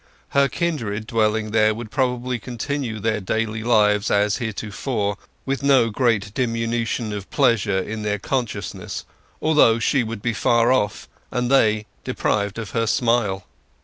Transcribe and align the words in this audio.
Her 0.29 0.47
kindred 0.49 1.05
dwelling 1.05 1.51
there 1.51 1.75
would 1.75 1.91
probably 1.91 2.39
continue 2.39 2.99
their 2.99 3.21
daily 3.21 3.61
lives 3.61 4.09
as 4.09 4.37
heretofore, 4.37 5.15
with 5.45 5.61
no 5.61 5.91
great 5.91 6.33
diminution 6.33 7.13
of 7.13 7.29
pleasure 7.29 7.77
in 7.77 8.01
their 8.01 8.17
consciousness, 8.17 9.05
although 9.43 9.77
she 9.77 10.01
would 10.03 10.23
be 10.23 10.33
far 10.33 10.71
off, 10.71 11.07
and 11.29 11.51
they 11.51 11.85
deprived 12.03 12.57
of 12.57 12.71
her 12.71 12.87
smile. 12.87 13.45